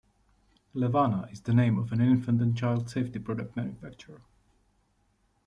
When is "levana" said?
0.73-1.27